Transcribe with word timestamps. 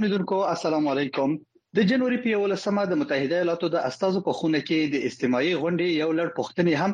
اوریدونکو 0.00 0.36
السلام 0.50 0.86
علیکم 0.90 1.32
د 1.78 1.82
جنوري 1.88 2.18
په 2.26 2.30
11مه 2.42 2.84
د 2.92 2.98
متحده 3.00 3.34
ایالاتو 3.40 3.68
د 3.74 3.82
استازو 3.88 4.20
په 4.28 4.34
خونه 4.38 4.60
کې 4.68 4.92
د 4.94 5.04
استمایي 5.08 5.50
غونډې 5.62 5.98
یو 6.02 6.06
لړ 6.20 6.28
پوښتنې 6.38 6.74
هم 6.82 6.90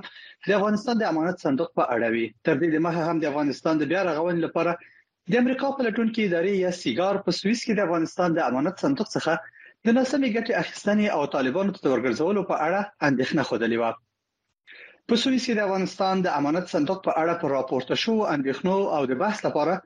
د 0.48 0.56
افغانستان 0.58 0.94
د 1.02 1.06
امانت 1.10 1.44
صندوق 1.44 1.70
په 1.78 1.84
اړه 1.94 2.08
وي 2.16 2.24
تر 2.48 2.54
دې 2.60 2.68
دمخه 2.76 3.02
هم 3.10 3.16
د 3.24 3.28
افغانستان 3.32 3.74
د 3.82 3.90
بیا 3.92 4.00
رغونې 4.08 4.40
لپاره 4.46 4.72
د 5.34 5.44
امریکا 5.44 5.68
په 5.76 5.86
لټون 5.88 6.08
کې 6.14 6.28
ادارې 6.28 6.52
یا 6.66 6.72
سیګار 6.82 7.14
په 7.28 7.36
سویس 7.40 7.62
کې 7.64 7.72
د 7.80 7.86
افغانستان 7.90 8.28
د 8.38 8.44
امانت 8.50 8.82
صندوق 8.86 9.08
څخه 9.16 9.34
د 9.42 9.98
ناسمې 9.98 10.28
ګټې 10.36 10.52
اخیستنې 10.62 11.06
او 11.18 11.22
طالبانو 11.36 11.76
ته 11.78 11.86
ورګرځولو 11.92 12.42
په 12.50 12.56
اړه 12.66 12.82
اندېښنه 13.08 13.42
خوده 13.52 13.66
لیوه 13.72 13.90
په 15.10 15.22
سویس 15.26 15.42
کې 15.48 15.54
د 15.60 15.70
افغانستان 15.70 16.14
د 16.28 16.38
امانت 16.40 16.74
صندوق 16.78 17.00
په 17.10 17.18
اړه 17.20 17.40
پر 17.44 17.56
راپورته 17.60 18.02
شو 18.06 18.18
اندېښنو 18.36 18.96
او 18.98 19.02
د 19.14 19.22
بحث 19.24 19.46
لپاره 19.50 19.82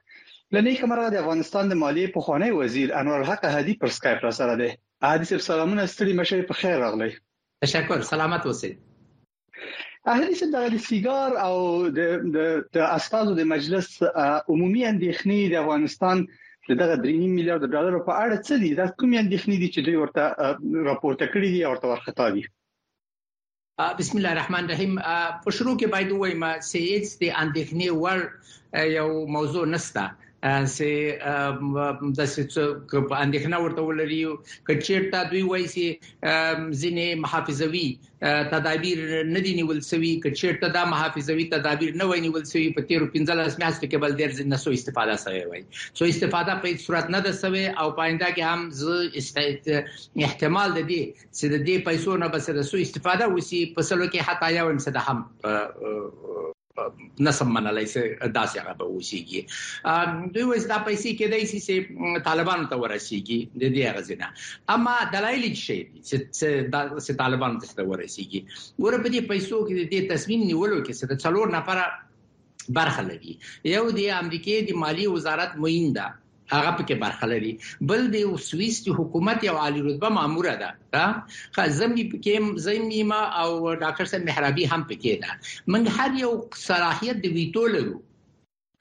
لنی 0.54 0.70
کمره 0.80 1.02
د 1.14 1.16
افغانستان 1.24 1.64
د 1.70 1.74
مالیې 1.82 2.08
په 2.14 2.20
خوانی 2.26 2.50
وزیر 2.60 2.88
انور 3.00 3.18
الحق 3.22 3.42
هادي 3.54 3.72
پر 3.82 3.86
اسکایپ 3.92 4.20
را 4.26 4.30
سره 4.40 4.52
دی 4.60 4.68
هادي 5.08 5.24
صاحب 5.28 5.42
سلامونه 5.50 5.82
ستړي 5.92 6.14
مشه 6.20 6.36
په 6.50 6.54
خیر 6.62 6.76
راغلی 6.84 7.10
تشکر 7.64 7.98
سلامت 8.12 8.42
اوسئ 8.52 8.70
اهلی 10.12 10.32
چې 10.38 10.46
د 10.54 10.80
سیګار 10.88 11.30
او 11.46 11.54
د 11.98 12.24
د 12.74 12.78
استادو 12.98 13.32
د 13.38 13.42
مجلس 13.52 13.88
عمومي 14.52 14.82
اندېخنې 14.92 15.38
د 15.52 15.60
افغانستان 15.64 16.16
دغه 16.80 16.96
3 17.04 17.12
میلیارډ 17.36 17.72
ډالر 17.74 17.94
په 18.08 18.12
اړه 18.22 18.36
څه 18.46 18.54
دي 18.62 18.70
دا 18.80 18.86
کوم 19.02 19.10
اندېخنې 19.22 19.56
دي 19.62 19.68
چې 19.74 19.80
دوی 19.86 19.96
ورته 20.00 20.88
راپورته 20.90 21.24
کړې 21.32 21.48
دي 21.54 21.60
او 21.68 21.70
ورته 21.76 21.86
ورخطا 21.92 22.26
دي 22.38 22.42
بسم 24.00 24.14
الله 24.18 24.32
الرحمن 24.36 24.64
الرحیم 24.66 24.92
په 25.46 25.50
شروع 25.60 25.76
کې 25.78 25.88
باید 25.94 26.10
وایم 26.20 26.42
چې 26.66 26.78
هیڅ 26.90 27.06
د 27.22 27.38
اندېخنې 27.44 27.88
ور 28.04 28.90
یو 28.98 29.08
موضوع 29.36 29.64
نشته 29.76 30.04
سي 30.76 30.92
د 32.18 32.20
څه 32.20 32.64
اندېښنه 33.24 33.56
ورته 33.64 33.82
ولري 33.88 34.20
کچېرته 34.68 35.18
دوی 35.30 35.44
وایي 35.50 35.66
چې 35.74 35.84
ځینې 36.82 37.06
محافظوي 37.24 37.88
تدابیر 38.52 38.98
نه 39.34 39.40
دي 39.46 39.52
نیول 39.58 39.78
سوي 39.90 40.12
کچېرته 40.26 40.66
دا 40.76 40.82
محافظوي 40.92 41.44
تدابیر 41.54 41.92
نه 42.02 42.06
وای 42.10 42.20
نیول 42.26 42.44
سوي 42.52 42.68
په 42.78 42.86
13 42.92 43.10
15 43.16 43.58
میاشتو 43.62 43.86
کې 43.90 43.98
بل 44.04 44.12
ډیر 44.20 44.30
ځنه 44.38 44.56
سو 44.64 44.70
استفاده 44.78 45.14
سوي 45.24 45.42
وای 45.50 45.62
سو 45.98 46.04
استفاده 46.12 46.52
په 46.62 46.70
هیڅ 46.70 46.78
صورت 46.86 47.06
نه 47.16 47.20
ده 47.26 47.32
سوي 47.42 47.64
او 47.82 47.86
پاینده 47.98 48.28
کې 48.34 48.42
هم 48.50 48.60
ز 48.82 49.74
احتمال 50.30 50.68
ده 50.78 50.82
دي 50.92 51.02
چې 51.36 51.44
د 51.52 51.56
دې 51.68 51.76
پیسو 51.90 52.12
نه 52.24 52.28
بس 52.36 52.44
د 52.60 52.70
سو 52.70 52.76
استفاده 52.86 53.24
وسی 53.36 53.60
په 53.76 53.80
سلو 53.90 54.06
کې 54.08 54.30
حتی 54.30 54.48
یو 54.58 54.66
هم 55.08 55.18
نسب 57.26 57.46
منلای 57.52 57.86
سي 57.92 58.02
داسې 58.36 58.56
هغه 58.62 58.74
به 58.80 58.86
وشيږي 58.94 59.40
دوی 60.34 60.44
وایي 60.48 60.64
دا 60.72 60.78
پیسې 60.88 61.10
کېدای 61.20 61.42
شي 61.50 61.58
چې 61.66 61.74
طالبان 62.28 62.60
ته 62.70 62.74
ورسیږي 62.82 63.38
د 63.62 63.64
دې 63.74 63.82
غزنه 63.96 64.28
اما 64.74 64.94
دلایل 65.14 65.44
شي 65.64 65.80
چې 66.08 66.16
چې 67.02 67.12
طالبان 67.22 67.52
ته 67.64 67.82
ورسیږي 67.90 68.40
ورته 68.82 68.98
په 69.04 69.08
دې 69.14 69.20
پیسو 69.32 69.56
کې 69.66 69.74
د 69.76 69.82
تصمیم 70.14 70.40
نیولو 70.50 70.78
کې 70.86 70.92
چې 70.98 71.04
څلور 71.26 71.46
نفر 71.58 71.78
برخه 72.80 73.02
لري 73.10 73.34
یو 73.74 73.84
د 73.98 74.00
امریکای 74.22 74.58
د 74.68 74.80
مالی 74.84 75.06
وزارت 75.16 75.50
موینده 75.62 76.06
هغه 76.52 76.70
پکې 76.78 76.94
برخه 77.04 77.26
لري 77.32 77.52
بل 77.92 78.06
د 78.14 78.42
سوئیس 78.48 78.80
د 78.88 78.98
حکومت 79.00 79.46
یو 79.48 79.56
عالی 79.64 79.84
رتبه 79.88 80.12
مامور 80.18 80.48
ده 80.50 80.70
دا 80.96 81.06
خزمې 81.56 82.04
پکې 82.12 82.60
زمیمه 82.68 83.20
او 83.42 83.50
ډاکټر 83.56 84.12
سره 84.12 84.28
محرابي 84.30 84.66
هم 84.74 84.86
پکې 84.92 85.26
ده 85.26 85.74
موږ 85.74 85.98
هر 85.98 86.20
یو 86.26 86.32
صلاحيت 86.68 87.26
د 87.26 87.36
ویټو 87.38 87.74
لرو 87.78 87.98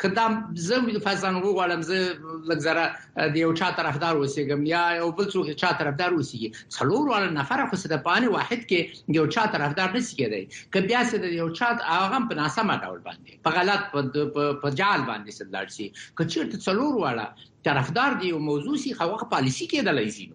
کدا 0.01 0.25
زه 0.65 0.75
د 0.95 0.99
فزانغو 1.05 1.49
غواړم 1.55 1.81
زه 1.87 2.35
لګزره 2.49 3.31
د 3.33 3.37
یو 3.39 3.49
چا 3.61 3.67
طرفدار 3.79 4.13
اوسېږم 4.19 4.61
یا 4.73 4.83
یو 4.99 5.09
بل 5.17 5.25
څوک 5.33 5.49
چا 5.63 5.71
طرفدار 5.81 6.11
اوسېږي 6.13 6.49
څلور 6.75 7.03
وړ 7.09 7.33
نفر 7.39 7.63
خو 7.71 7.79
سده 7.81 7.97
پانی 8.05 8.29
واحد 8.35 8.63
کې 8.69 9.17
یو 9.19 9.25
چا 9.37 9.43
طرفدار 9.55 9.97
نشي 9.97 10.15
کېدای 10.19 10.45
که 10.75 10.85
بیا 10.87 11.03
سده 11.11 11.31
د 11.31 11.35
یو 11.41 11.49
چا 11.59 11.69
هغه 11.89 12.21
په 12.29 12.39
ناسمه 12.41 12.79
ډول 12.85 13.03
باندې 13.09 13.43
په 13.47 13.55
غلط 13.57 14.63
په 14.63 14.73
جال 14.81 15.05
باندې 15.09 15.37
سدلار 15.41 15.73
شي 15.77 15.89
که 15.95 16.29
چیرته 16.31 16.65
څلور 16.69 17.03
وړ 17.03 17.23
طرفدار 17.63 18.13
دی 18.13 18.31
او 18.31 18.39
موضوع 18.39 18.77
سی 18.77 18.93
خو 18.93 19.03
هغه 19.03 19.25
پالیسی 19.31 19.65
کېدلای 19.71 20.09
شي 20.15 20.25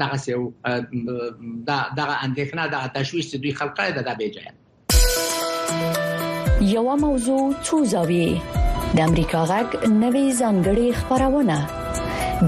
دغه 0.00 0.16
سیو 0.16 0.52
دغه 1.97 2.16
اندېښنه 2.24 2.66
دغه 2.68 2.86
تشويش 2.88 3.36
دوی 3.36 3.53
خلقای 3.54 3.92
ده 3.92 4.03
د 4.03 4.18
بیجه 4.18 4.41
یو 6.60 6.97
موضوع 6.97 7.54
څو 7.65 7.84
زاویه 7.84 8.41
د 8.97 9.00
امریکا 9.09 9.41
غږ 9.50 9.68
نوې 10.03 10.27
ځانګړي 10.41 10.88
خبرونه 11.00 11.56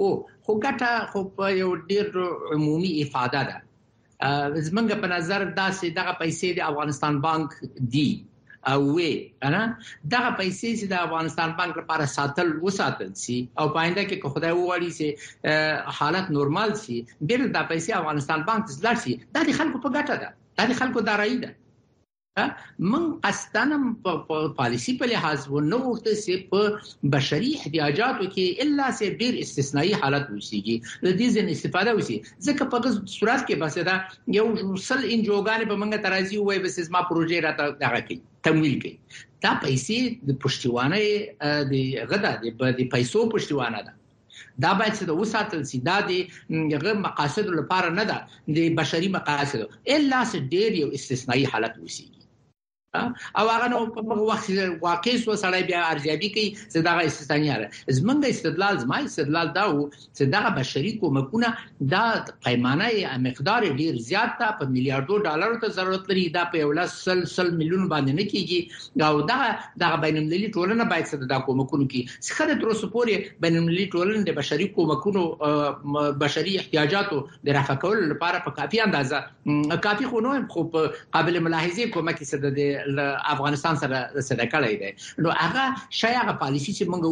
او 0.00 0.06
خو 0.44 0.52
ګټه 0.64 0.90
خو 1.10 1.20
په 1.36 1.44
یو 1.62 1.70
ډیر 1.90 2.06
عمومي 2.54 2.92
افاده 3.04 3.42
ده 3.48 3.56
زمونږ 4.66 4.86
په 5.04 5.08
نظر 5.16 5.40
دا 5.58 5.66
چې 5.78 5.86
دغه 5.98 6.12
پیسې 6.22 6.48
د 6.54 6.60
افغانستان 6.70 7.14
بانک 7.26 7.48
دی 7.94 8.10
او 8.72 8.80
وی 8.96 9.12
انا 9.46 9.62
دغه 10.14 10.30
پیسې 10.40 10.68
چې 10.78 10.86
د 10.92 10.94
افغانستان 11.06 11.48
بانک 11.58 11.72
لپاره 11.80 12.04
ساتل 12.18 12.48
وساتل 12.66 13.10
شي 13.22 13.38
او 13.60 13.66
پاینده 13.76 14.02
کې 14.08 14.16
که 14.22 14.28
خدای 14.34 14.52
وغواړي 14.54 14.90
چې 14.98 15.06
حالت 15.98 16.26
نورمال 16.36 16.70
شي 16.84 16.96
بیرته 17.28 17.48
د 17.54 17.58
پیسې 17.72 17.90
افغانستان 18.00 18.38
بانک 18.48 18.62
ته 18.68 18.72
ځل 18.84 18.96
شي 19.04 19.12
دا 19.34 19.40
د 19.48 19.50
خلکو 19.58 19.78
په 19.84 19.88
ګټه 19.96 20.14
ده 20.22 20.28
دا 20.58 20.64
د 20.70 20.72
خلکو 20.80 21.00
دارایی 21.10 21.36
ده 21.44 21.50
من 22.78 23.14
قصدن 23.22 23.70
پالیسی 24.56 24.92
په 24.98 25.06
لحاظ 25.12 25.40
و 25.54 25.58
نه 25.72 25.76
وخته 25.88 26.12
سي 26.24 26.34
په 26.52 26.60
بشري 27.14 27.48
احتیاجاتو 27.58 28.24
کې 28.32 28.44
الا 28.64 28.86
سي 29.00 29.06
ډیر 29.20 29.34
استثنایی 29.44 29.90
حالت 30.04 30.26
وشيږي 30.32 30.76
د 31.04 31.18
دې 31.18 31.28
ځین 31.34 31.46
استفاده 31.54 31.92
وشي 31.98 32.16
ځکه 32.46 32.62
په 32.74 32.78
دغه 32.84 32.92
صورت 33.16 33.42
کې 33.48 33.56
بس 33.62 33.74
دا 33.88 33.96
یو 34.38 34.44
مسل 34.72 35.00
انجوګان 35.12 35.60
په 35.72 35.76
منګه 35.80 35.98
ترازی 36.06 36.38
وای 36.46 36.58
بس 36.68 36.76
ما 36.94 37.00
پروژې 37.10 37.38
راته 37.46 37.64
دغه 37.82 38.00
کوي 38.08 38.16
تمویل 38.48 38.76
کوي 38.86 38.94
دا 39.48 39.52
پیسې 39.64 39.98
د 40.30 40.40
پښتیوانه 40.46 41.66
د 41.74 42.14
غدا 42.14 42.32
د 42.80 42.82
پیسو 42.96 43.20
پښتیوانه 43.36 43.80
ده 43.86 43.92
دا 44.68 44.72
باید 44.80 44.94
څه 44.98 45.04
د 45.10 45.20
وساتل 45.20 45.60
سي 45.74 45.78
دا 45.90 45.98
د 46.08 46.80
غیر 46.88 46.96
مقاصد 47.06 47.46
لپاره 47.60 47.88
نه 48.00 48.04
ده 48.14 48.18
د 48.60 48.74
بشري 48.82 49.08
مقاصد 49.20 49.60
الا 49.94 50.20
څه 50.30 50.36
ډیر 50.56 50.70
یو 50.82 50.88
استثنایی 50.98 51.46
حالت 51.54 51.76
وشيږي 51.84 52.20
او 52.94 53.08
هغه 53.48 53.68
نو 53.68 53.78
په 53.86 54.16
وخت 54.28 54.50
واقع 54.82 55.12
سو 55.24 55.34
سړی 55.42 55.60
بیا 55.68 55.82
ارزیابي 55.92 56.28
کوي 56.32 56.42
چې 56.56 56.84
دا 56.88 56.92
استثنایی 57.10 57.52
ده 57.52 57.68
زمونږ 57.76 58.32
استدلال 58.34 58.80
زما 58.82 58.98
استدلال 59.04 59.52
دا 59.54 59.62
و 59.68 59.86
چې 59.92 60.34
دا 60.34 60.42
بشري 60.58 60.90
کومکونه 61.04 61.48
دا 61.92 62.02
پیمانه 62.48 63.14
مقدار 63.28 63.66
ډیر 63.78 64.00
زیات 64.08 64.34
ته 64.42 64.48
په 64.58 64.72
میلیارډو 64.74 65.22
ډالر 65.28 65.54
ته 65.62 65.76
ضرورت 65.76 66.10
لري 66.12 66.24
دا 66.34 66.42
په 66.56 66.64
یو 66.66 66.72
لاس 66.80 66.98
سل 67.06 67.22
سل 67.36 67.50
میلیون 67.62 67.86
باندې 67.94 68.18
نه 68.18 68.26
کیږي 68.34 69.00
دا 69.04 69.40
دا 69.80 69.88
د 69.96 70.04
بینالمللي 70.04 70.52
ټولنه 70.58 70.88
باید 70.92 71.08
څه 71.12 71.30
د 71.32 71.42
کومکونو 71.48 71.88
کې 71.88 72.20
څخه 72.20 72.50
د 72.52 72.60
تر 72.66 72.74
اوسه 72.74 72.90
پورې 72.98 73.40
بینالمللي 73.46 73.88
ټولنه 73.96 74.28
د 74.28 74.38
بشري 74.40 74.68
کومکونو 74.76 75.24
بشري 76.26 76.56
احتیاجاتو 76.64 77.24
د 77.50 77.58
رفع 77.60 77.80
کولو 77.88 78.12
لپاره 78.12 78.44
په 78.48 78.60
کافي 78.62 78.84
اندازه 78.90 79.24
کافي 79.90 80.14
خو 80.14 80.24
نه 80.30 80.44
خو 80.56 80.68
قابل 81.18 81.44
ملاحظه 81.48 81.90
کومه 81.98 82.18
کې 82.20 82.30
څه 82.34 82.54
د 82.62 82.72
افغانستان 83.32 83.74
سره 83.82 83.98
سره 84.28 84.44
کړی 84.52 84.74
دی 84.82 84.90
نو 85.24 85.28
هغه 85.42 85.64
شای 86.00 86.14
هغه 86.20 86.34
پالیسی 86.44 86.72
چې 86.78 86.84
موږ 86.92 87.02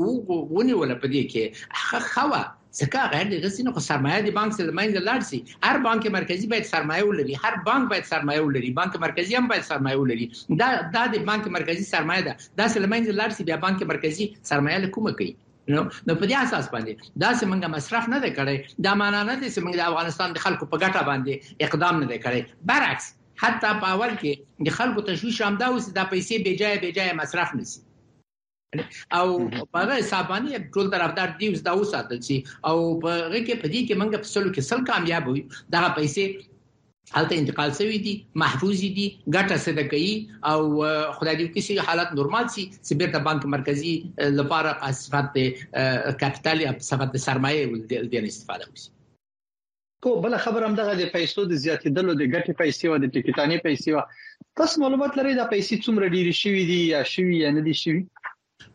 وونه 0.55 0.72
ولا 0.81 0.96
پدې 1.05 1.34
کې 1.34 1.67
هغه 1.82 2.00
خوا 2.14 2.43
ځکه 2.81 3.00
غیر 3.12 3.28
دغه 3.34 3.49
سینه 3.58 3.72
خو 3.76 3.81
سرمایه 3.88 4.20
دی 4.28 4.32
بانک 4.38 4.52
سره 4.58 4.75
مینځ 4.78 4.94
لاړ 5.08 5.20
شي 5.31 5.38
هر 5.69 5.78
بانک 5.88 6.06
مرکزی 6.17 6.46
باید 6.55 6.69
سرمایه 6.72 7.06
ولري 7.11 7.38
هر 7.44 7.58
بانک 7.69 7.88
باید 7.93 8.08
سرمایه 8.14 8.46
ولري 8.49 8.70
بانک 8.81 8.99
مرکزی 9.05 9.37
هم 9.40 9.49
باید 9.52 9.67
سرمایه 9.70 9.96
ولري 10.02 10.26
دا 10.62 10.69
دا 10.96 11.05
د 11.14 11.25
بانک 11.31 11.49
مرکزی 11.58 11.84
سرمایه 11.93 12.22
ده 12.28 12.34
دا 12.56 12.69
سره 12.69 12.87
مینځ 12.94 13.20
لاړ 13.22 13.37
شي 13.37 13.49
بیا 13.52 13.61
بانک 13.69 13.82
مرکزی 13.94 14.28
سرمایه 14.52 14.78
لکومه 14.87 15.12
کوي 15.22 15.31
نو 15.75 15.84
نو 16.06 16.17
په 16.20 16.31
دې 16.31 16.37
اساس 16.44 16.69
باندې 16.75 17.17
دا 17.25 17.31
سیمنګ 17.40 17.72
مصرف 17.76 18.08
نه 18.14 18.20
دی 18.26 18.31
کړی 18.38 18.82
دا 18.88 18.94
معنا 19.05 19.22
نه 19.31 19.38
دی 19.43 19.49
چې 19.55 19.64
موږ 19.67 19.81
د 19.81 19.88
افغانستان 19.93 20.37
د 20.38 20.44
خلکو 20.46 20.70
په 20.75 20.82
ګټه 20.84 21.11
باندې 21.11 21.67
اقدام 21.69 22.05
نه 22.05 22.06
دی 22.15 22.20
کړی 22.27 22.70
برعکس 22.72 23.10
حتی 23.43 23.69
په 23.82 23.87
اول 23.94 24.11
کې 24.20 24.32
د 24.69 24.75
خلکو 24.81 25.01
تشویش 25.13 25.39
هم 25.47 25.55
دا 25.63 25.67
اوس 25.77 25.85
د 25.99 26.11
پیسې 26.13 26.35
بجای 26.49 26.75
بجای 26.85 27.11
مصرف 27.20 27.49
نسی 27.61 27.79
او 29.19 29.25
په 29.70 29.77
هغه 29.82 29.94
حسابانی 30.01 30.53
ټول 30.77 30.87
طرفدار 30.97 31.29
دی 31.39 31.47
اوس 31.53 31.61
دا 31.69 31.73
وساتل 31.81 32.20
شي 32.29 32.37
او 32.69 32.77
په 33.03 33.11
هغه 33.27 33.41
کې 33.47 33.55
پدې 33.63 33.81
کې 33.87 33.94
موږ 34.03 34.11
په 34.25 34.29
سلو 34.35 34.51
کې 34.55 34.63
سل 34.73 34.81
کامیاب 34.93 35.25
وي 35.32 35.43
دا 35.77 35.82
پیسې 35.99 36.25
حالت 37.15 37.31
انتقال 37.41 37.70
شوی 37.79 37.99
دي 38.06 38.13
محفوظ 38.43 38.79
دي 38.97 39.06
ګټه 39.35 39.56
صدقې 39.67 40.09
او 40.51 40.61
خدای 41.17 41.35
دې 41.41 41.49
کسي 41.56 41.75
حالت 41.89 42.09
نورمال 42.20 42.47
شي 42.55 42.65
چې 42.87 42.93
بیرته 43.01 43.19
بانک 43.31 43.43
مرکزی 43.56 43.94
لپاره 44.39 44.70
صفات 45.03 45.32
کپټال 46.20 46.59
یا 46.69 46.79
صفات 46.93 47.13
سرمایه 47.27 47.65
ولدي 47.75 48.25
استفاده 48.32 48.73
وشي 48.73 48.91
کو 50.02 50.14
بل 50.20 50.36
خبر 50.44 50.62
هم 50.66 50.74
دغه 50.80 50.92
د 50.98 51.04
پیسو 51.14 51.40
د 51.48 51.52
زیاتیدلو 51.64 52.12
د 52.19 52.22
ګټې 52.34 52.52
پیسې 52.60 52.84
او 52.90 52.96
د 53.00 53.06
ټیکټانی 53.14 53.58
پیسې 53.66 53.90
تاسو 54.58 54.74
معلومات 54.82 55.12
لرئ 55.19 55.32
دا 55.36 55.46
پیسې 55.54 55.74
څومره 55.84 56.12
ډیری 56.14 56.34
شوې 56.42 56.62
دي 56.70 56.80
یا 56.94 57.00
شوې 57.14 57.36
یا 57.44 57.50
نه 57.56 57.62
دي 57.66 57.74
شوې 57.82 58.00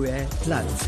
لانس 0.46 0.80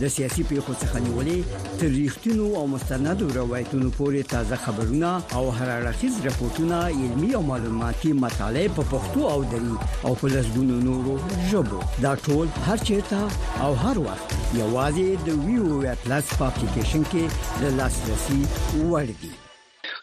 د 0.00 0.08
سیاسي 0.08 0.42
پیښو 0.50 0.74
څخه 0.82 1.00
نیولې 1.06 1.38
تر 1.82 1.86
ریښتینو 1.96 2.46
او 2.60 2.62
مستندو 2.74 3.28
روایتونو 3.36 3.90
پورې 3.90 4.22
تازه 4.34 4.56
خبرونه 4.64 5.10
او 5.40 5.44
هر 5.58 5.68
اړخیز 5.78 6.14
راپورټونه 6.26 6.76
علمي 7.02 7.30
او 7.40 7.42
معلوماتي 7.50 8.12
مطالعه 8.22 8.68
په 8.78 8.82
پښتو 8.94 9.20
او 9.34 9.36
دری 9.52 9.74
او 10.04 10.14
په 10.22 10.28
لږونو 10.36 10.76
نورو 10.88 11.16
ژبو 11.52 11.80
دا 12.06 12.16
ټول 12.26 12.46
هر 12.70 12.76
چیرته 12.88 13.20
او 13.68 13.70
هر 13.84 13.96
وخت 14.08 14.26
یوازې 14.62 15.08
د 15.30 15.46
ویو 15.46 15.78
اټلاس 15.94 16.26
په 16.40 16.44
اپلیکیشن 16.50 17.02
کې 17.14 17.62
د 17.62 17.80
لاسرسي 17.80 18.42
وړ 18.88 19.06
دي 19.22 19.32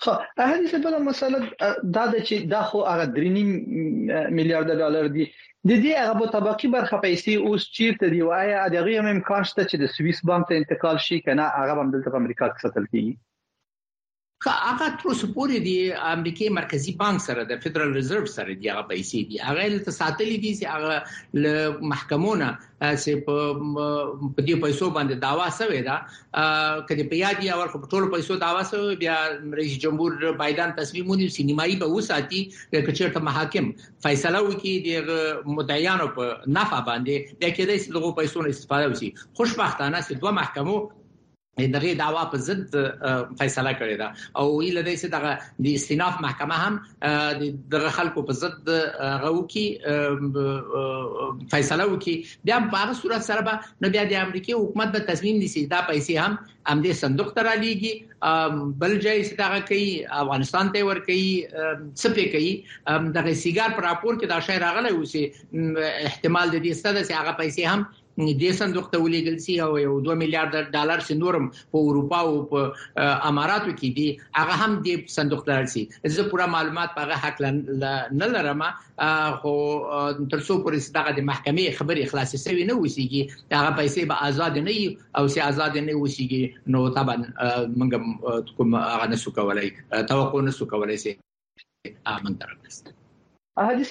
خو 0.03 0.11
اهدي 0.45 0.65
څه 0.71 0.77
بل 0.85 0.93
مسله 1.09 1.37
دا 1.95 2.03
د 2.13 2.15
چې 2.27 2.35
دا 2.53 2.61
خو 2.69 2.77
هغه 2.91 3.05
3.5 3.15 3.15
میلیارډ 4.37 4.69
ډالر 4.81 5.05
دی 5.15 5.23
د 5.69 5.71
دې 5.83 5.93
هغه 6.07 6.25
طبقي 6.35 6.67
برخه 6.75 6.95
پیسې 7.05 7.31
اوس 7.47 7.61
چیرته 7.77 8.05
دی 8.13 8.21
وایي 8.29 8.53
دغه 8.75 8.91
هم 8.99 9.07
امکان 9.15 9.41
شته 9.49 9.61
چې 9.69 9.75
د 9.79 9.85
سویس 9.95 10.19
بانک 10.29 10.43
ته 10.49 10.53
انتقال 10.61 10.97
شي 11.07 11.17
کنه 11.25 11.43
هغه 11.59 11.73
هم 11.83 11.87
دلته 11.93 12.09
په 12.11 12.17
امریکا 12.21 12.45
کې 12.51 12.59
ساتل 12.65 12.85
کیږي 12.91 13.13
که 14.43 14.49
هغه 14.49 14.89
تر 14.97 15.03
اوسه 15.07 15.27
پورې 15.27 15.59
دی 15.63 15.93
امریکای 15.93 16.49
مرکزی 16.49 16.91
بانک 16.99 17.21
سره 17.21 17.43
د 17.47 17.57
فدرال 17.63 17.93
ریزرو 17.93 18.25
سره 18.33 18.53
دی 18.59 18.67
هغه 18.71 18.81
پیسې 18.89 19.19
دی 19.31 19.37
هغه 19.47 19.79
ته 19.87 19.91
ساتلې 19.97 20.37
دي 20.43 20.51
چې 20.59 20.65
هغه 20.75 21.03
له 21.43 21.55
محکمونو 21.91 22.45
چې 22.45 23.23
په 23.25 23.49
په 23.55 24.45
دې 24.47 24.55
پیسو 24.65 24.87
باندې 24.97 25.15
داوا 25.25 25.47
سوي 25.57 25.81
دا 25.87 25.97
کله 26.91 27.07
په 27.13 27.19
یاد 27.23 27.43
یا 27.47 27.57
ورکو 27.61 27.81
په 27.85 27.91
ټولو 27.97 28.11
پیسو 28.15 28.37
داوا 28.45 28.61
سوي 28.71 28.95
بیا 29.03 29.17
رئیس 29.61 29.73
جمهور 29.85 30.15
بایدن 30.43 30.75
تصمیم 30.79 31.11
ونیو 31.15 31.33
سینمایي 31.39 31.75
به 31.83 31.89
وساتي 31.95 32.39
چې 32.51 33.17
ته 33.17 33.25
محاکم 33.29 33.67
فیصله 34.07 34.41
وکړي 34.45 34.77
د 34.87 35.51
مدعیانو 35.59 36.07
په 36.21 36.39
نفع 36.59 36.79
باندې 36.91 37.35
د 37.43 37.57
کېدې 37.57 37.83
چې 37.83 37.97
دغه 37.97 38.13
پیسو 38.21 38.47
نه 38.47 38.55
استفاده 38.57 38.95
وشي 38.95 39.11
خوشبختانه 39.41 40.05
چې 40.07 40.23
دوه 40.23 40.33
محکمو 40.39 40.77
دغه 41.67 41.93
دعوا 42.01 42.23
په 42.31 42.37
ضد 42.47 42.67
فیصله 43.39 43.71
کړې 43.79 43.95
ده 44.01 44.07
او 44.39 44.45
ویل 44.59 44.77
دی 44.87 44.95
چې 45.01 45.05
دغه 45.15 45.31
د 45.59 45.65
استیناف 45.77 46.13
محکمه 46.25 46.55
هم 46.63 46.73
دغه 47.75 47.89
خلکو 47.97 48.23
په 48.29 48.33
ضد 48.43 48.55
غو 49.23 49.43
کی 49.53 49.65
فیصله 51.51 51.83
وکي 51.93 52.15
بیا 52.45 52.57
په 52.71 52.83
هغه 52.83 52.93
صورت 53.01 53.21
سره 53.31 53.41
به 53.49 53.53
نو 53.81 53.87
بیا 53.93 54.03
د 54.13 54.15
امریکای 54.25 54.53
حکومت 54.61 54.87
به 54.95 54.99
تصمیم 55.11 55.35
نیسي 55.43 55.61
دا 55.75 55.79
پیسې 55.91 56.15
هم 56.23 56.33
ام 56.71 56.77
دې 56.83 56.91
صندوق 57.03 57.29
ته 57.37 57.41
را 57.49 57.53
لېږي 57.61 57.93
بل 58.81 58.91
ځای 59.05 59.17
ستاره 59.29 59.59
کوي 59.69 59.89
افغانستان 60.23 60.65
ته 60.75 60.81
ور 60.89 60.99
کوي 61.05 61.31
سپې 61.45 62.25
کوي 62.35 62.51
دغه 62.67 63.31
سیګار 63.33 63.69
پر 63.77 63.83
راپور 63.89 64.13
کې 64.13 64.27
دا 64.33 64.39
شی 64.49 64.57
راغلی 64.65 64.91
و 64.97 65.05
چې 65.05 65.21
احتمال 66.11 66.47
د 66.51 66.57
دې 66.57 66.71
ستاسو 66.81 67.13
هغه 67.21 67.33
پیسې 67.39 67.63
هم 67.73 67.81
دې 68.19 68.51
صندوق 68.59 68.87
ته 68.93 68.99
ولېګل 69.03 69.37
سي 69.45 69.53
او 69.65 69.71
یو 69.83 69.93
2 70.07 70.15
میلیارډ 70.21 70.63
ډالر 70.75 70.99
سي 71.09 71.13
نورم 71.21 71.45
په 71.71 71.77
اروپا 71.91 72.19
او 72.29 72.35
په 72.53 72.59
اماراتو 73.29 73.71
کې 73.79 73.89
دي 73.99 74.07
هغه 74.39 74.55
هم 74.63 74.71
دې 74.87 74.95
صندوق 75.17 75.41
ته 75.49 75.53
رسي 75.63 75.83
زه 76.17 76.21
پوره 76.33 76.47
معلومات 76.55 76.89
په 76.97 77.01
هغه 77.03 77.15
حق 77.23 77.37
نه 78.23 78.27
لرم 78.35 78.61
خو 79.39 79.55
تر 80.31 80.39
څو 80.47 80.53
پورې 80.63 80.77
دغه 80.97 81.11
د 81.17 81.19
محکمې 81.29 81.65
خبرې 81.77 82.03
خلاصې 82.11 82.35
شوی 82.45 82.63
نه 82.69 82.75
وسیږي 82.77 83.21
هغه 83.59 83.71
پیسې 83.79 84.01
به 84.09 84.15
آزاد 84.29 84.53
نه 84.65 84.71
وي 84.77 84.87
او 85.17 85.23
سي 85.33 85.39
آزاد 85.49 85.73
نه 85.87 85.93
وسیږي 86.03 86.43
نو 86.71 86.79
طبعا 86.97 87.17
موږ 87.23 88.55
کوم 88.59 88.71
هغه 88.93 89.07
نسو 89.15 89.35
کولای 89.41 89.67
توقع 90.13 90.41
نسو 90.51 90.69
کولای 90.75 90.97
سي 91.07 91.15
امن 92.15 92.33
درکست 92.43 92.95
احادیث 93.63 93.89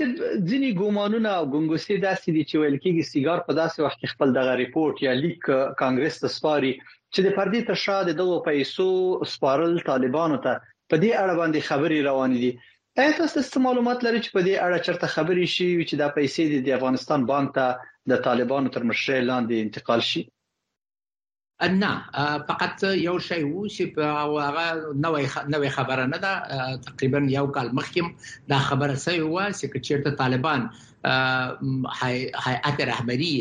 ځینی 0.48 0.70
ګومانونه 0.80 1.30
او 1.38 1.44
ګنګوسي 1.54 1.94
داسې 2.08 2.28
دي 2.34 2.42
چې 2.48 2.54
ویل 2.56 2.76
کېږي 2.84 3.04
سیګار 3.12 3.38
په 3.48 3.52
داسې 3.60 3.78
وخت 3.84 3.98
کې 4.00 4.12
خپل 4.14 4.28
دغه 4.38 4.52
ریپورت 4.62 4.96
یا 5.06 5.12
لیک 5.22 5.42
کانګرس 5.80 6.14
ته 6.22 6.28
سپاري 6.36 6.72
چې 7.12 7.20
د 7.26 7.28
پردي 7.38 7.60
ته 7.68 7.74
شاده 7.84 8.12
دغه 8.20 8.36
پیسو 8.48 8.88
سپارل 9.34 9.72
طالبانو 9.90 10.38
ته 10.44 10.52
په 10.90 10.96
دې 11.02 11.10
اړه 11.22 11.34
باندې 11.40 11.66
خبري 11.68 11.98
روان 12.08 12.30
دي 12.42 12.50
ایا 13.00 13.12
تاسو 13.20 13.58
معلومات 13.66 13.98
لرئ 14.06 14.20
چې 14.24 14.30
په 14.36 14.40
دې 14.46 14.54
اړه 14.66 14.78
چرته 14.86 15.06
خبري 15.16 15.46
شي 15.54 15.68
چې 15.88 15.94
دا 16.02 16.08
پیسې 16.18 16.42
د 16.66 16.68
افغانستان 16.78 17.20
بانک 17.32 17.48
ته 17.56 17.66
د 18.10 18.12
طالبانو 18.28 18.72
تر 18.74 18.82
مشرۍ 18.90 19.20
لاندې 19.30 19.54
انتقال 19.64 20.00
شي 20.10 20.20
نه 21.66 21.90
فقط 22.48 22.72
یو 22.84 23.18
شی 23.28 23.42
وو 23.50 23.62
چې 23.74 23.82
په 23.94 24.02
هغه 24.46 24.66
نوې 25.04 25.24
نوې 25.54 25.70
خبره 25.76 26.04
نه 26.12 26.18
ده 26.24 26.32
تقریبا 26.86 27.18
یو 27.36 27.46
کال 27.56 27.68
مخکې 27.78 28.02
دا 28.52 28.58
خبره 28.68 28.94
سوي 29.06 29.20
و 29.24 29.36
چې 29.58 29.66
چیرته 29.88 30.10
طالبان 30.22 30.60
هيئت 31.08 32.80
رهبری 32.90 33.34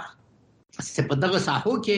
په 1.09 1.15
دغه 1.23 1.39
ساحو 1.49 1.73
کې 1.85 1.97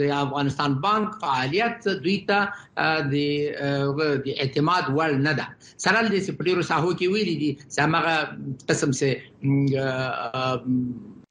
د 0.00 0.02
افغانستان 0.24 0.70
بانک 0.86 1.08
فعالیت 1.22 1.76
دوی 2.04 2.18
ته 2.28 2.38
د 3.12 4.26
اعتماد 4.42 4.84
وړ 4.96 5.10
نه 5.26 5.32
ده 5.38 5.46
سره 5.84 5.98
د 6.14 6.16
سپډیرو 6.26 6.62
ساحو 6.70 6.90
کې 6.98 7.06
ویلي 7.14 7.36
دي 7.42 7.50
چې 7.72 7.80
هغه 7.96 8.16
قسم 8.68 8.90
سه 9.00 9.08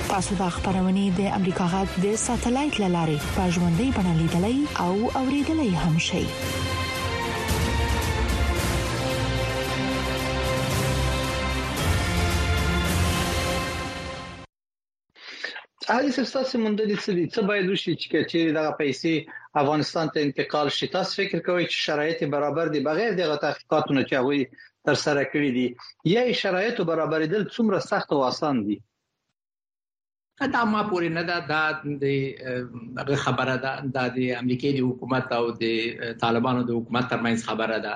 تاسو 0.09 0.35
د 0.41 0.45
خبرونه 0.57 1.03
د 1.21 1.29
امریکا 1.41 1.67
غږ 1.77 1.89
د 2.07 2.17
ساتلایت 2.27 2.75
لارې 2.97 3.19
په 3.39 3.43
ژوندۍ 3.55 3.89
بڼه 3.97 4.13
لیدلای 4.21 4.59
او 4.85 4.95
اوريدلای 5.23 5.73
هم 5.85 5.95
شئ 6.09 6.25
هغه 15.89 16.09
څه 16.17 16.23
ستاسو 16.33 16.55
مونږ 16.65 16.75
د 16.79 16.83
څه 17.05 17.11
دي 17.17 17.25
څه 17.35 17.41
باید 17.51 17.67
وشي 17.73 17.93
چې 18.01 18.07
چیرې 18.31 18.51
دغه 18.59 18.73
پیسې 18.81 19.13
افغانستان 19.63 20.07
ته 20.15 20.19
انتقال 20.27 20.67
شي 20.77 20.87
تاسو 20.95 21.11
فکر 21.21 21.39
کوئ 21.49 21.63
چې 21.71 21.79
شرایط 21.89 22.21
برابر 22.35 22.67
دي 22.75 22.81
بغیر 22.89 23.11
دغه 23.23 23.37
تحقیقاتونو 23.45 24.03
چې 24.09 24.15
هغه 24.21 24.37
تر 24.91 24.97
سره 25.05 25.23
کړی 25.33 25.51
دي 25.57 25.67
یا 26.15 26.23
شرایط 26.43 26.77
برابرېدل 26.91 27.43
څومره 27.55 27.79
سخت 27.91 28.09
او 28.17 28.21
اسان 28.31 28.57
دي 28.69 28.77
دا 30.57 30.63
ما 30.73 30.83
پورې 30.91 31.09
نه 31.17 31.23
دا 31.31 31.39
د 33.11 33.23
خبره 33.27 33.57
ده 33.67 33.73
د 34.17 34.19
امریکای 34.41 34.73
د 34.79 34.89
حکومت 34.89 35.27
او 35.41 35.45
د 35.63 36.19
طالبانو 36.25 36.61
د 36.71 36.81
حکومت 36.81 37.05
ترمنځ 37.11 37.39
خبره 37.53 37.79
ده 37.87 37.95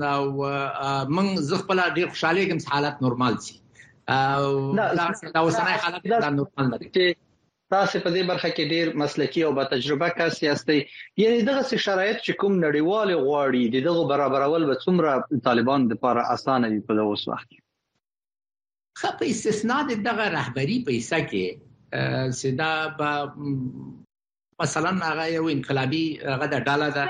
نو 0.02 0.18
موږ 0.40 1.46
زه 1.52 1.62
خپل 1.66 1.84
ډیر 1.98 2.10
خوشاله 2.16 2.48
کوم 2.54 2.66
حالت 2.78 3.02
نورمال 3.10 3.42
شي 3.50 3.56
او 3.66 4.50
دا 4.80 5.12
اوسنۍ 5.12 5.78
حالت 5.86 6.10
دا 6.16 6.30
نورمال 6.40 6.74
نه 6.74 6.82
دي 6.82 7.14
تاسو 7.74 7.98
په 8.06 8.10
دې 8.16 8.24
برخه 8.32 8.50
کې 8.56 8.72
ډیر 8.74 8.88
مسلکي 9.02 9.42
او 9.48 9.52
با 9.60 9.64
تجربه 9.74 10.10
کس 10.20 10.36
یاستئ 10.48 10.78
یعنی 11.22 11.40
دغه 11.50 11.64
شرایط 11.86 12.18
چې 12.26 12.34
کوم 12.42 12.54
نړیوال 12.66 13.10
غواړي 13.26 13.64
دغه 13.88 14.02
برابرول 14.12 14.64
به 14.72 14.76
څومره 14.84 15.12
طالبان 15.50 15.82
لپاره 15.94 16.22
اسانه 16.36 16.68
وي 16.74 16.82
په 16.90 16.94
اوس 17.08 17.24
وخت 17.32 17.48
کې 17.54 17.62
خو 19.04 19.10
په 19.22 19.26
استثناء 19.34 19.82
دغه 20.08 20.26
رهبری 20.38 20.78
پیسې 20.88 21.20
کې 21.30 21.46
صدا 22.44 22.72
با 23.00 23.12
مثلا 24.62 24.92
هغه 25.08 25.26
یو 25.38 25.46
انقلابي 25.56 26.06
هغه 26.34 26.48
د 26.54 26.70
ډاله 26.70 26.90
ده 27.00 27.06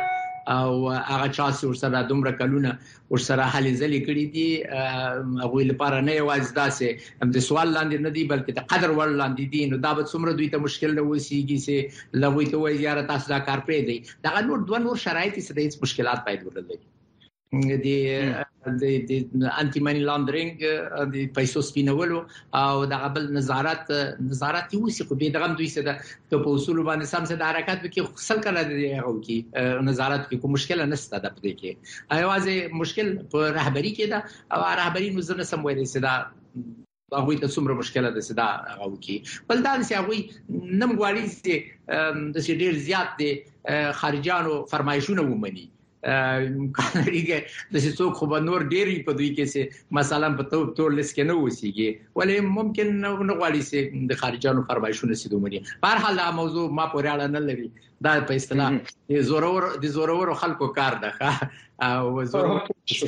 او 0.53 0.71
هغه 1.11 1.27
چا 1.35 1.47
چې 1.57 1.63
ورسره 1.69 2.01
دومره 2.09 2.31
کلونه 2.41 2.71
ورسره 3.13 3.43
حل 3.53 3.65
ځلې 3.81 3.99
کړې 4.07 4.25
دي 4.35 4.49
هغه 5.43 5.59
لپاره 5.71 5.97
نه 6.07 6.13
یوازې 6.21 6.51
داسې 6.61 6.87
هم 7.21 7.29
د 7.35 7.39
سوال 7.47 7.67
لاندې 7.77 7.97
نه 8.05 8.09
دي 8.15 8.23
بلکې 8.31 8.51
د 8.53 8.59
قدر 8.71 8.89
ور 8.97 9.09
لاندې 9.21 9.45
دي 9.53 9.61
نو 9.71 9.75
دا 9.85 9.91
به 9.97 10.03
څومره 10.11 10.31
دوی 10.33 10.49
ته 10.53 10.57
مشکل 10.67 10.91
نه 10.99 11.03
وسیږي 11.07 11.57
چې 11.65 11.75
لوي 12.23 12.45
ته 12.51 12.57
وایي 12.61 12.79
یاره 12.87 13.03
تاسو 13.11 13.25
دا 13.33 13.39
کار 13.47 13.59
پرې 13.67 13.79
دی 13.87 13.97
دا 14.25 14.33
نور 14.47 14.59
دوه 14.67 14.79
نور 14.87 14.97
شرایط 15.05 15.33
چې 15.47 15.51
د 15.55 15.59
هیڅ 15.65 15.73
مشکلات 15.85 16.19
پیدا 16.27 16.43
ورلې 16.47 16.77
د 17.53 17.91
د 19.09 19.43
انټي 19.61 19.79
منی 19.87 19.99
لاندرینګ 20.09 20.51
د 21.15 21.25
پیسو 21.35 21.59
سپینولو 21.69 22.19
او 22.61 22.73
د 22.93 23.01
قبل 23.03 23.23
نظارت 23.37 23.85
نظارت 24.29 24.67
یو 24.75 24.89
سی 24.95 25.03
خو 25.09 25.13
به 25.19 25.29
دغه 25.35 25.47
دوی 25.59 25.67
سره 25.75 25.91
د 26.33 26.41
په 26.45 26.53
اصول 26.55 26.77
باندې 26.87 27.05
سم 27.13 27.23
سره 27.31 27.49
حرکت 27.49 27.79
وکړي 27.81 28.01
خو 28.07 28.23
سل 28.29 28.39
کړه 28.45 28.61
د 28.69 28.73
هغه 28.99 29.13
کی 29.27 29.37
نظارت 29.89 30.21
کې 30.27 30.41
کوم 30.45 30.51
مشکل 30.57 30.79
نه 30.93 30.99
ستاده 31.03 31.29
پدې 31.35 31.51
کې 31.59 32.17
ایوازه 32.17 32.55
مشکل 32.81 33.13
په 33.35 33.39
رهبری 33.59 33.91
کې 33.99 34.15
دا 34.15 34.57
او 34.57 34.73
رهبری 34.81 35.09
نو 35.19 35.25
زنه 35.29 35.47
سم 35.51 35.65
وایي 35.69 35.85
سدا 35.93 36.15
هغه 36.23 37.37
ته 37.45 37.53
څومره 37.55 37.77
مشکله 37.83 38.13
ده 38.17 38.25
سدا 38.31 38.47
هغه 38.71 39.03
کی 39.05 39.17
بل 39.53 39.63
دا 39.69 39.77
چې 39.85 40.01
هغه 40.01 40.81
نم 40.81 40.97
غواړي 40.97 41.45
چې 41.45 42.27
د 42.39 42.65
ډیر 42.65 42.81
زیات 42.89 43.15
دي 43.23 43.31
خارجانو 44.01 44.59
فرمایشونه 44.75 45.29
ومني 45.31 45.69
امکانريګه 46.13 47.39
د 47.73 47.75
څه 47.83 47.89
څوک 47.99 48.11
خو 48.19 48.25
نور 48.47 48.59
ډېری 48.73 48.97
په 49.07 49.11
دوی 49.19 49.29
کې 49.37 49.45
سي 49.53 49.63
مثلا 49.99 50.27
په 50.41 50.49
تو 50.51 50.59
تور 50.79 50.89
لیست 50.99 51.13
کې 51.15 51.23
نه 51.29 51.35
وسیږي 51.37 51.89
ولې 52.17 52.37
ممکن 52.57 52.87
نه 53.03 53.35
غواړي 53.39 53.61
سي 53.69 53.81
د 54.11 54.21
خارجانو 54.21 54.65
فرمایشونه 54.71 55.13
سي 55.21 55.27
دومره 55.35 55.63
په 55.85 55.93
هر 55.93 55.97
حال 56.05 56.19
موضوع 56.41 56.65
ما 56.79 56.85
پورې 56.95 57.07
اړه 57.13 57.27
نه 57.35 57.41
لري 57.49 57.67
دا 58.05 58.11
په 58.29 58.33
اصطلاح 58.39 58.73
د 59.11 59.21
زورور 59.29 59.63
د 59.83 59.93
زورور 59.97 60.27
خلکو 60.41 60.65
کار 60.79 60.93
ده 61.03 61.09
ښه 61.17 61.31
او 61.91 62.01
زورور 62.31 62.59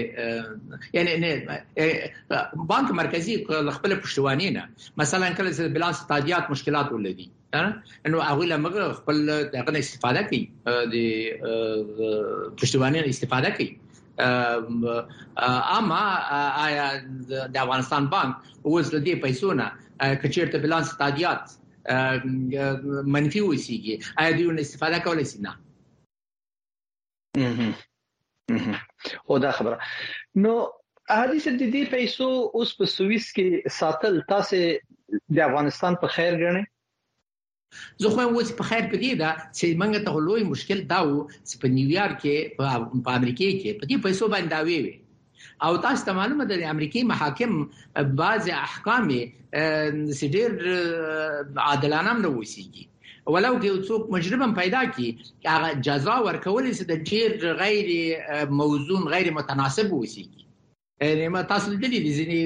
یعنی 0.98 1.12
نه 1.24 1.30
بانک 2.74 2.88
مرکزی 3.02 3.34
خپل 3.76 3.92
پښتوانی 4.02 4.50
نه 4.60 4.64
مثلا 5.04 5.28
کله 5.38 5.50
چې 5.56 5.74
بلانس 5.80 5.98
تادیات 6.14 6.46
مشکلات 6.56 6.88
ولدي 6.98 7.28
نو 8.12 8.18
هغه 8.30 8.44
لمغه 8.54 8.84
خپل 9.02 9.18
دغه 9.56 9.78
استفاده 9.84 10.22
کوي 10.32 10.44
د 10.94 10.96
پښتوانی 12.58 13.00
استفاده 13.12 13.50
کوي 13.60 13.70
اما 15.78 16.04
آیا 16.66 16.90
د 17.54 17.56
افغانستان 17.64 18.04
بانک 18.16 18.32
اوس 18.68 18.86
د 18.94 18.96
دې 19.06 19.14
پیسو 19.24 19.50
نه 19.60 19.68
کچیرته 20.24 20.58
بلانس 20.66 20.88
تادیات 21.02 21.44
منفي 23.14 23.42
وسیږي 23.44 23.96
آیا 24.24 24.32
دوی 24.38 24.48
نه 24.56 24.62
استفاده 24.68 24.98
کولای 25.08 25.26
شي 25.32 25.38
نه 25.46 25.52
او 29.30 29.36
دا 29.46 29.52
خبره 29.60 29.76
نو 30.46 30.54
حدیث 31.20 31.46
د 31.50 31.52
دې 31.74 31.84
پیسو 31.96 32.28
اوس 32.58 32.70
په 32.82 32.86
سوئیس 32.98 33.26
کې 33.40 33.48
ساتل 33.80 34.14
تاسو 34.34 34.56
د 35.38 35.40
افغانستان 35.50 35.94
په 36.04 36.08
خیر 36.18 36.34
غنئ 36.44 36.64
زه 38.02 38.08
خو 38.14 38.20
هم 38.24 38.32
اوس 38.36 38.50
په 38.60 38.64
خیر 38.70 38.84
پدې 38.94 39.12
ده 39.22 39.32
چې 39.58 39.66
موږ 39.82 39.94
ته 40.06 40.12
لوی 40.28 40.44
مشکل 40.52 40.80
دا 40.92 41.00
و 41.10 41.14
چې 41.48 41.56
په 41.64 41.68
نیویارک 41.78 42.16
کې 42.24 42.36
په 43.02 43.10
امریکای 43.20 43.52
کې 43.62 43.72
په 43.82 43.86
دې 43.90 43.96
پیسو 44.06 44.26
باندې 44.34 44.50
دا 44.56 44.60
وی 44.68 44.78
او 45.66 45.74
تاسو 45.86 46.02
ته 46.08 46.12
معلومه 46.20 46.44
ده 46.52 46.56
د 46.62 46.64
امریکای 46.76 47.04
محاکم 47.12 47.52
بعض 48.22 48.44
احکام 48.66 49.06
سډیر 50.20 50.50
عادلانه 51.68 52.14
نه 52.24 52.30
وسیږي 52.38 52.84
ولو 53.36 53.54
کې 53.62 53.70
څوک 53.90 54.02
مجرم 54.16 54.44
پیدا 54.62 54.82
کی 54.96 55.08
هغه 55.54 55.70
جزا 55.90 56.16
ورکول 56.30 56.64
چې 56.78 56.84
د 56.92 56.94
ډیر 57.12 57.30
غیر 57.64 57.88
موزون 58.62 59.04
غیر 59.16 59.28
متناسب 59.40 59.88
وسیږي 59.96 60.42
یعنی 61.10 61.26
ما 61.36 61.42
تاسو 61.52 61.68
دې 61.84 61.90
دي 61.94 62.00
ځینې 62.22 62.40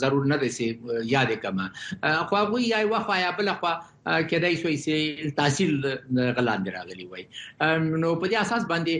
ضرور 0.00 0.26
نه 0.26 0.36
دي 0.42 0.48
سي 0.48 0.66
یاد 1.14 1.30
کما 1.42 1.66
خو 2.28 2.34
هغه 2.36 2.60
یای 2.72 2.84
وخه 2.94 3.16
یا 3.20 3.30
بل 3.38 3.50
خو 3.60 3.70
کېدای 4.30 4.54
شي 4.62 4.76
سي 4.84 4.94
تحصیل 5.38 5.72
غلان 6.36 6.60
دراغلي 6.66 7.06
وای 7.10 7.24
نو 8.02 8.10
په 8.20 8.26
دې 8.30 8.36
اساس 8.44 8.62
باندې 8.72 8.96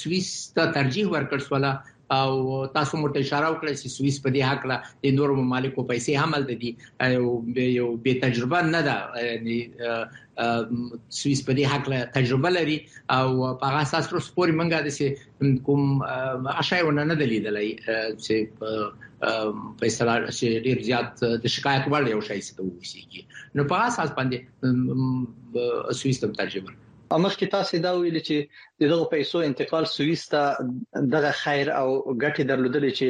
سويس 0.00 0.28
ته 0.56 0.64
ترجیح 0.78 1.06
ورکړس 1.14 1.46
ولا 1.56 1.72
او 2.18 2.28
تاسو 2.76 2.94
مرته 3.02 3.20
اشاره 3.24 3.48
وکړه 3.52 3.72
چې 3.80 3.88
سويس 3.96 4.16
په 4.26 4.30
دې 4.34 4.42
حق 4.50 4.62
لا 4.70 4.76
د 5.06 5.16
نورو 5.20 5.36
ممالکو 5.40 5.88
پیسې 5.90 6.20
عمل 6.24 6.42
دي 6.52 7.72
یو 7.78 7.88
به 8.06 8.20
تجربه 8.24 8.62
نه 8.74 8.82
ده 8.88 8.96
سويس 10.40 11.40
په 11.46 11.52
دې 11.58 11.64
حق 11.72 11.88
له 11.92 12.00
تجربه 12.16 12.50
لري 12.56 12.76
او 13.16 13.26
په 13.60 13.64
هغه 13.68 13.80
اساس 13.86 14.04
تر 14.12 14.18
سپوري 14.28 14.54
منګه 14.60 14.80
د 14.86 14.88
سي 14.96 15.06
کوم 15.66 15.82
اشایونه 16.62 17.02
نه 17.10 17.16
دلیدلای 17.22 17.68
چې 18.24 18.36
په 18.58 18.70
استرال 19.90 20.22
چې 20.38 20.46
ډیر 20.68 20.78
زیات 20.88 21.08
د 21.44 21.54
شکایت 21.58 21.84
وړ 21.92 22.04
یو 22.14 22.20
شی 22.28 22.40
څه 22.46 22.60
وسیږي 22.62 23.22
نو 23.60 23.68
په 23.72 23.76
اساس 23.92 24.10
باندې 24.18 24.38
سويس 26.02 26.18
ته 26.24 26.28
ترجمه 26.42 26.72
امخکې 27.18 27.46
تاسو 27.54 27.74
دا 27.86 27.90
ویل 27.96 28.16
چې 28.28 28.36
دغه 28.92 29.04
پیسو 29.14 29.38
انتقال 29.48 29.84
سوئیس 29.96 30.22
ته 30.32 30.42
دغه 31.16 31.28
خیر 31.42 31.66
او 31.80 31.88
ګټه 32.22 32.42
درلودل 32.50 32.86
چې 32.98 33.06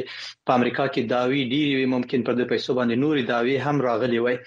په 0.49 0.57
امریکا 0.59 0.83
کې 0.93 1.01
داوی 1.13 1.41
ډیری 1.55 1.85
ممکن 1.95 2.23
پر 2.27 2.33
د 2.41 2.49
پیسو 2.51 2.75
باندې 2.77 2.95
نوري 3.05 3.23
داوی 3.31 3.55
هم 3.69 3.81
راغلي 3.87 4.19
وای 4.25 4.37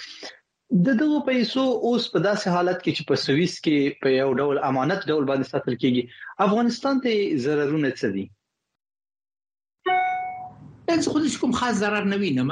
د 0.72 0.88
دغه 0.98 1.20
پیسو 1.26 1.62
اوس 1.87 2.04
په 2.16 2.20
داسې 2.24 2.52
حالت 2.56 2.76
کې 2.83 2.92
چې 2.98 3.02
په 3.06 3.16
سويس 3.22 3.54
کې 3.64 3.78
په 4.04 4.09
یو 4.16 4.26
ډول 4.42 4.59
امانت 4.70 5.00
ډول 5.11 5.24
باندې 5.30 5.50
ساتل 5.54 5.74
کیږي 5.85 6.02
افغانستان 6.46 7.00
ته 7.06 7.14
ضررونه 7.46 7.90
څه 7.96 8.09
دي 8.16 8.22
هیڅ 10.92 11.02
خو 11.11 11.22
هیڅ 11.24 11.35
کوم 11.40 11.52
خاص 11.62 11.74
ضرر 11.80 12.04
نه 12.12 12.16
وینم 12.22 12.50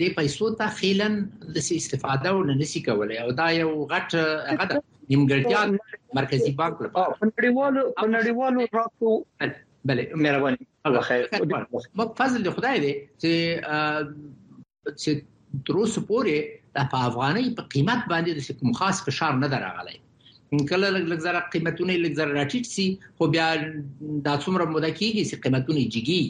د 0.00 0.16
پیسو 0.22 0.50
ته 0.62 0.66
خیلن 0.80 1.18
د 1.44 1.62
استفاده 1.66 2.30
ولنسي 2.38 2.82
کولای 2.90 3.18
او 3.26 3.32
دا 3.42 3.50
یو 3.58 3.76
غټ 3.76 4.24
غټ 4.48 4.82
نیمګړتیا 5.12 6.16
مرکزی 6.22 6.52
بانک 6.64 6.82
لپاره 6.88 7.18
په 7.20 7.30
نړیوالو 7.30 7.86
په 8.02 8.10
نړیوالو 8.18 8.74
راپورو 8.80 9.26
بله 9.84 10.10
مهرباني 10.14 10.58
فضل 12.16 12.52
خدای 12.56 12.78
دی 12.84 12.92
چې 13.22 13.30
چې 15.02 15.10
تر 15.66 15.74
اوسه 15.82 16.00
پورې 16.08 16.36
د 16.74 16.76
افغانۍ 17.06 17.46
په 17.58 17.62
قیمت 17.74 18.00
باندې 18.12 18.30
د 18.34 18.40
کوم 18.60 18.70
خاص 18.80 18.96
فشار 19.08 19.32
نه 19.42 19.48
دراغلی 19.54 19.96
کله 20.62 20.88
لږ 20.96 21.04
لږ 21.12 21.20
زره 21.26 21.40
قیمتونه 21.54 21.92
لږ 22.02 22.14
زره 22.18 22.32
راټیټ 22.38 22.66
سي 22.74 22.84
خو 23.18 23.26
بیا 23.34 23.46
دا 24.26 24.34
څومره 24.44 24.64
موده 24.74 24.90
کېږي 24.98 25.22
چې 25.30 25.42
قیمتونه 25.46 25.84
جګي 25.94 26.20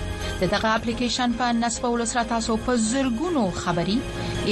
د 0.43 0.55
دغه 0.55 0.69
اپلیکیشن 0.79 1.35
په 1.43 1.53
نصبولو 1.65 2.05
سره 2.13 2.25
تاسو 2.35 2.57
په 2.69 2.77
زرګونو 2.91 3.43
خبري 3.65 3.99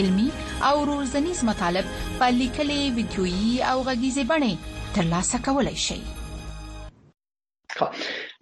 علمی 0.03 0.29
او 0.73 0.75
روزنیز 0.93 1.45
مطالب 1.53 1.95
په 2.21 2.31
لیکلي 2.43 2.81
ویډیويي 2.97 3.57
او 3.73 3.79
غږیزي 3.89 4.25
بڼه 4.35 4.79
ترلاسه 4.99 5.43
کولای 5.49 5.77
شئ 5.87 6.01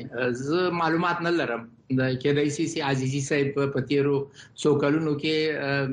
زه 0.47 0.59
معلومات 0.83 1.19
نه 1.29 1.33
لرم 1.41 1.63
د 1.99 2.01
کې 2.21 2.29
د 2.39 2.51
سی 2.57 2.65
سی 2.73 2.79
عزیزي 2.91 3.21
صاحب 3.29 3.49
په 3.73 3.81
تیرو 3.91 4.17
څو 4.61 4.69
کلونو 4.83 5.13
کې 5.21 5.33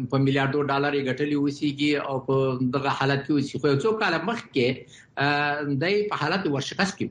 په 0.10 0.16
میلیارډو 0.26 0.62
ډالر 0.72 0.92
یې 0.96 1.08
ګټلې 1.10 1.38
وسیږي 1.40 1.92
او 2.08 2.16
په 2.28 2.36
دغه 2.78 2.90
حالت 3.02 3.20
کې 3.26 3.34
وسی 3.38 3.56
خو 3.60 3.68
څو 3.84 3.90
کال 4.02 4.14
مخکې 4.30 4.68
دای 5.86 5.96
په 6.14 6.26
حالت 6.26 6.44
ورشکست 6.58 6.94
کې 7.00 7.08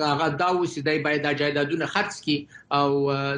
هغه 0.00 0.28
دا 0.28 0.48
وسی 0.58 0.82
دی 0.82 0.98
باید 0.98 1.22
د 1.24 1.36
جایدادونه 1.38 1.86
خرڅ 1.86 2.20
کی 2.24 2.48
او 2.78 2.88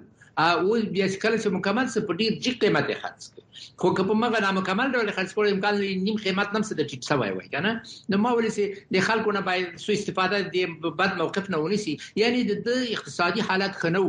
اوس 0.67 0.83
بیا 0.95 1.07
کله 1.23 1.37
چې 1.41 1.47
مکمل 1.57 1.87
څه 1.93 1.99
په 2.09 2.19
ډیر 2.19 2.31
جګ 2.43 2.55
قیمت 2.63 2.85
یې 2.89 2.97
خرڅ 3.01 3.21
کړ 3.29 3.41
خو 3.81 3.87
که 3.97 4.03
په 4.09 4.13
مغه 4.23 4.39
نامکمل 4.47 4.87
ډول 4.95 5.07
خرڅ 5.17 5.29
کړو 5.37 5.53
امکان 5.55 5.73
لري 5.79 5.91
نیم 6.05 6.17
قیمت 6.25 6.49
نم 6.55 6.63
څه 6.67 6.73
د 6.79 6.89
ټیټ 6.89 7.01
سوی 7.11 7.31
وای 7.35 7.47
کنه 7.55 7.71
نو 8.13 8.21
ما 8.23 8.31
ولې 8.37 8.51
سي 8.57 8.65
د 8.97 9.05
خلکو 9.07 9.29
نه 9.37 9.41
باید 9.49 9.67
سو 9.83 9.89
استفاده 9.97 10.37
د 10.55 10.95
بد 11.01 11.11
موقف 11.21 11.45
نه 11.55 11.63
ونیسي 11.65 11.93
یعنی 12.21 12.39
د 12.65 12.69
اقتصادي 12.95 13.41
حالت 13.49 13.73
خنو 13.81 14.05